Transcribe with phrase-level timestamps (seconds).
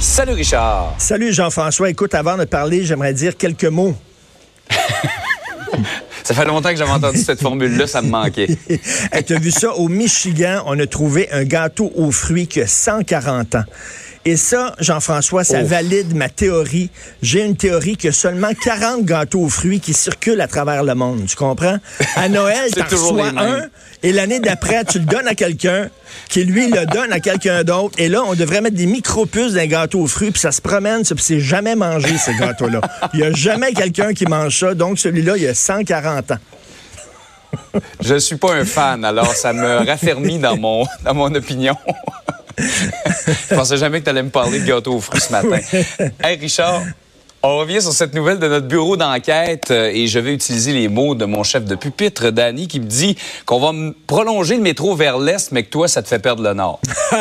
[0.00, 0.94] Salut Richard.
[0.98, 1.90] Salut Jean-François.
[1.90, 3.96] Écoute, avant de parler, j'aimerais dire quelques mots.
[6.22, 8.48] Ça fait longtemps que j'avais entendu cette formule-là, ça me manquait.
[9.26, 9.72] tu as vu ça?
[9.74, 13.64] Au Michigan, on a trouvé un gâteau aux fruits qui a 140 ans.
[14.28, 16.90] Et ça, Jean-François, ça valide ma théorie.
[17.22, 21.24] J'ai une théorie que seulement 40 gâteaux aux fruits qui circulent à travers le monde.
[21.24, 21.78] Tu comprends?
[22.14, 23.62] À Noël, tu reçois un,
[24.02, 25.88] et l'année d'après, tu le donnes à quelqu'un
[26.28, 27.94] qui, lui, le donne à quelqu'un d'autre.
[27.96, 30.60] Et là, on devrait mettre des micro-puces dans un gâteau aux fruits, puis ça se
[30.60, 32.82] promène, puis c'est jamais mangé, ce gâteau-là.
[33.14, 34.74] Il n'y a jamais quelqu'un qui mange ça.
[34.74, 36.38] Donc, celui-là, il y a 140 ans.
[38.02, 41.74] Je ne suis pas un fan, alors ça me raffermit dans mon, dans mon opinion.
[43.50, 45.58] Je pensais jamais que tu allais me parler de gâteau aux fruits ce matin.
[46.22, 46.82] Hey Richard,
[47.44, 50.88] on revient sur cette nouvelle de notre bureau d'enquête euh, et je vais utiliser les
[50.88, 53.16] mots de mon chef de pupitre, Danny, qui me dit
[53.46, 53.72] qu'on va
[54.08, 56.80] prolonger le métro vers l'est, mais que toi, ça te fait perdre le nord.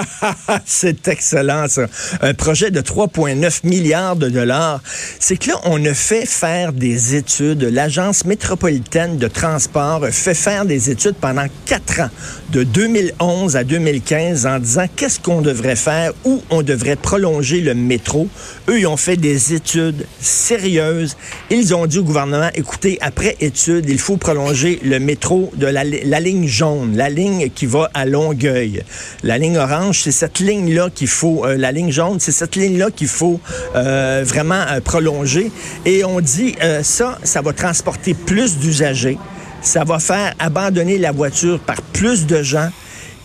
[0.66, 1.84] C'est excellent, ça.
[2.21, 4.81] Un projet de 3,9 milliards de dollars.
[5.20, 7.62] C'est que là, on a fait faire des études.
[7.62, 12.09] L'Agence métropolitaine de transport a fait faire des études pendant quatre ans,
[12.49, 17.76] de 2011 à 2015, en disant qu'est-ce qu'on devrait faire, où on devrait prolonger le
[17.76, 18.27] métro.
[18.68, 21.16] Eux, ils ont fait des études sérieuse.
[21.50, 25.84] Ils ont dit au gouvernement, écoutez, après étude, il faut prolonger le métro de la,
[25.84, 28.84] ligne jaune, la ligne qui va à Longueuil.
[29.24, 32.91] La ligne orange, c'est cette ligne-là qu'il faut, euh, la ligne jaune, c'est cette ligne-là
[32.91, 33.40] qu'il faut
[33.76, 35.52] euh, vraiment euh, prolonger.
[35.86, 39.18] Et on dit, ça, ça va transporter plus d'usagers,
[39.62, 42.70] ça va faire abandonner la voiture par plus de gens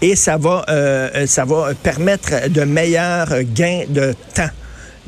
[0.00, 0.64] et ça va,
[1.26, 4.50] ça va permettre de meilleurs gains de temps.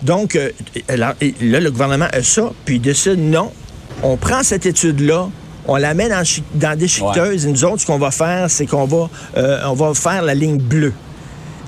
[0.02, 0.50] Donc, euh,
[0.88, 3.50] là, le gouvernement a ça, puis il décide, non,
[4.02, 5.28] on prend cette étude-là,
[5.66, 6.22] on la met dans,
[6.54, 9.74] dans des chiqueteuses, et nous autres, ce qu'on va faire, c'est qu'on va, euh, on
[9.74, 10.92] va faire la ligne bleue.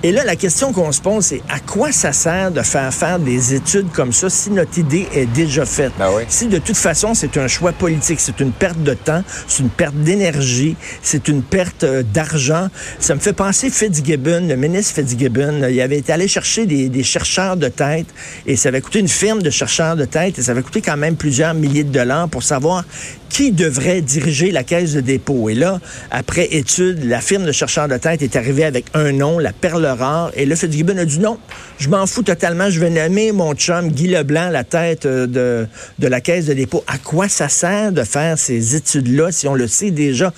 [0.02, 3.18] Et là, la question qu'on se pose, c'est à quoi ça sert de faire faire
[3.18, 5.92] des études comme ça si notre idée est déjà faite?
[5.98, 9.62] Ben si de toute façon, c'est un choix politique, c'est une perte de temps, c'est
[9.62, 12.68] une perte d'énergie, c'est une perte euh, d'argent.
[13.00, 17.02] Ça me fait penser Fitzgibbon, le ministre Fitzgibbon, il avait été allé chercher des, des,
[17.02, 18.06] chercheurs de tête
[18.46, 20.96] et ça avait coûté une firme de chercheurs de tête et ça avait coûté quand
[20.96, 22.84] même plusieurs milliers de dollars pour savoir
[23.28, 25.48] qui devrait diriger la caisse de dépôt.
[25.48, 29.38] Et là, après étude, la firme de chercheurs de tête est arrivée avec un nom,
[29.38, 30.30] la perle rare.
[30.34, 31.38] Et là, Fitzgibbon a dit non,
[31.78, 35.66] je m'en fous totalement, je vais nommer mon chum Guy Leblanc la tête euh, de,
[35.98, 36.84] de la caisse de dépôt.
[36.86, 40.32] À quoi ça sert de faire ces études-là si on le sait déjà?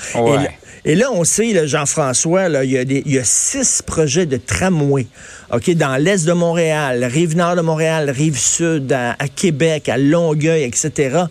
[0.85, 5.07] Et, là, on sait, Jean-François, il y, a y a six projets de tramway.
[5.53, 10.63] OK, dans l'est de Montréal, rive nord de Montréal, rive sud, à Québec, à Longueuil,
[10.63, 11.25] etc.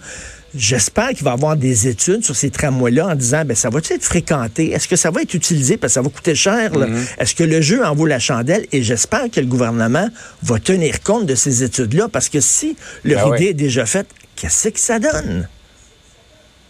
[0.56, 3.94] J'espère qu'il va y avoir des études sur ces tramways-là en disant, ben, ça va-tu
[3.94, 4.72] être fréquenté?
[4.72, 5.78] Est-ce que ça va être utilisé?
[5.78, 6.72] Parce que ça va coûter cher.
[6.72, 7.20] Mm-hmm.
[7.20, 8.66] Est-ce que le jeu en vaut la chandelle?
[8.72, 10.10] Et j'espère que le gouvernement
[10.44, 14.08] va tenir compte de ces études-là parce que si leur ben idée est déjà faite,
[14.36, 15.48] qu'est-ce que ça donne?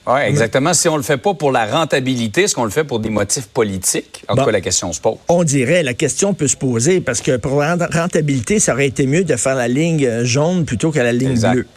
[0.08, 0.74] Oui, exactement.
[0.74, 3.48] Si on le fait pas pour la rentabilité, est-ce qu'on le fait pour des motifs
[3.48, 4.24] politiques?
[4.30, 5.18] En tout cas, la question se pose.
[5.28, 9.06] On dirait, la question peut se poser parce que pour la rentabilité, ça aurait été
[9.06, 11.68] mieux de faire la ligne jaune plutôt que la ligne bleue.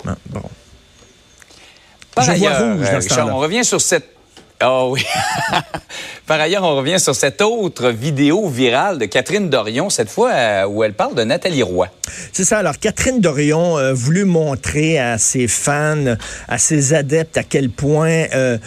[2.15, 4.20] Par ailleurs, euh, on revient sur cette
[4.63, 5.03] Oh oui.
[6.27, 10.67] Par ailleurs, on revient sur cette autre vidéo virale de Catherine Dorion, cette fois euh,
[10.67, 11.89] où elle parle de Nathalie Roy.
[12.33, 12.59] C'est ça.
[12.59, 16.15] Alors, Catherine Dorion a voulu montrer à ses fans,
[16.47, 18.59] à ses adeptes, à quel point euh,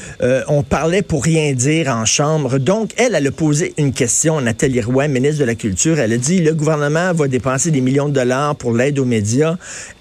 [0.48, 2.58] on parlait pour rien dire en chambre.
[2.58, 6.00] Donc, elle, elle a posé une question à Nathalie Roy, ministre de la Culture.
[6.00, 9.56] Elle a dit, le gouvernement va dépenser des millions de dollars pour l'aide aux médias.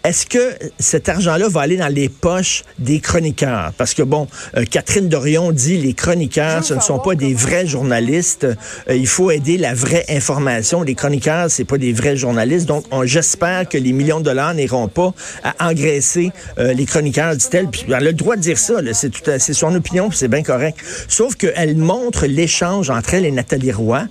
[0.04, 3.72] Est-ce que cet argent-là va aller dans les poches des chroniqueurs?
[3.76, 4.26] Parce que, bon,
[4.70, 8.44] Catherine Dorion dit les chroniqueurs, ce ne sont pas des vrais journalistes.
[8.44, 10.82] Euh, il faut aider la vraie information.
[10.82, 12.66] Les chroniqueurs, c'est pas des vrais journalistes.
[12.66, 15.12] Donc, j'espère que les millions de dollars n'iront pas
[15.44, 17.68] à engraisser euh, les chroniqueurs, dit-elle.
[17.68, 18.76] Puis elle a le droit de dire ça.
[18.92, 20.78] C'est son opinion, c'est bien correct.
[21.08, 24.06] Sauf qu'elle montre l'échange entre elle et Nathalie Roy.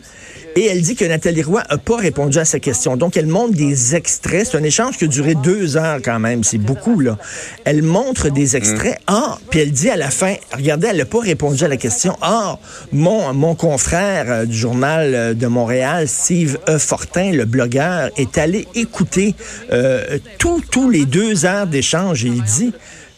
[0.55, 2.97] Et elle dit que Nathalie Roy n'a pas répondu à sa question.
[2.97, 4.47] Donc, elle montre des extraits.
[4.51, 6.43] C'est un échange qui a duré deux heures quand même.
[6.43, 7.17] C'est beaucoup, là.
[7.63, 8.99] Elle montre des extraits.
[9.01, 9.03] Mm.
[9.07, 12.17] Ah, puis elle dit à la fin, regardez, elle n'a pas répondu à la question.
[12.21, 12.59] Ah,
[12.91, 16.77] mon, mon confrère euh, du journal euh, de Montréal, Steve E.
[16.77, 19.35] Fortin, le blogueur, est allé écouter
[19.71, 22.73] euh, tous les deux heures d'échange et il dit,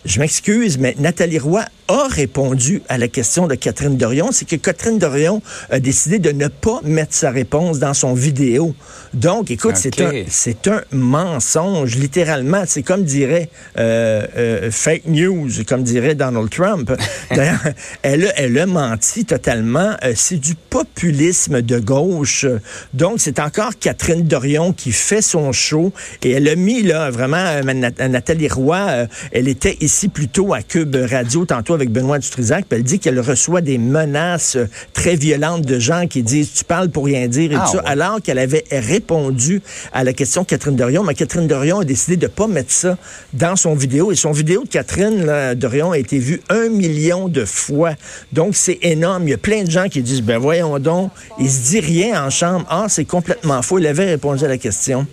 [0.06, 4.56] je m'excuse, mais Nathalie Roy a répondu à la question de Catherine Dorion, c'est que
[4.56, 8.76] Catherine Dorion a décidé de ne pas mettre sa réponse dans son vidéo.
[9.14, 12.64] Donc, écoute, c'est un, un mensonge, littéralement.
[12.66, 16.92] C'est comme dirait euh, euh, fake news, comme dirait Donald Trump.
[17.32, 17.64] D'ailleurs,
[18.02, 19.96] elle, elle a menti totalement.
[20.04, 22.46] Euh, c'est du populisme de gauche.
[22.94, 27.62] Donc, c'est encore Catherine Dorion qui fait son show et elle a mis là vraiment
[28.10, 29.08] Nathalie Roy.
[29.32, 32.66] elle était ici plutôt à Cube Radio tantôt avec Benoît Dutrisac.
[32.68, 34.58] Puis elle dit qu'elle reçoit des menaces
[34.94, 37.84] très violentes de gens qui disent tu parles pour rien dire et ah, tout ça,
[37.86, 39.62] alors qu'elle avait répondu
[39.94, 41.04] à la question de Catherine Dorion.
[41.04, 42.98] Mais Catherine Dorion a décidé de pas mettre ça
[43.34, 44.12] dans son vidéo.
[44.12, 47.94] Et son vidéo de Catherine Dorion a été vue un million de fois.
[48.32, 49.28] Donc, c'est énorme.
[49.28, 52.26] Il y a plein de gens qui disent, ben voyons donc, il se dit rien
[52.26, 52.66] en chambre.
[52.70, 53.80] Ah, c'est complètement faux.
[53.80, 55.06] Il avait répondu à la question.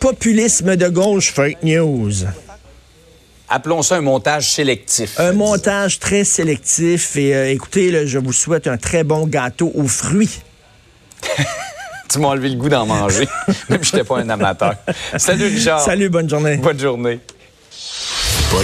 [0.00, 2.12] Populisme de gauche, fake news.
[3.48, 5.20] Appelons ça un montage sélectif.
[5.20, 7.16] Un montage très sélectif.
[7.16, 10.40] Et euh, écoutez, je vous souhaite un très bon gâteau aux fruits.
[12.08, 13.28] tu m'as enlevé le goût d'en manger,
[13.68, 14.74] même si je n'étais pas un amateur.
[15.16, 15.80] Salut Richard.
[15.80, 16.56] Salut, bonne journée.
[16.56, 17.20] Bonne journée.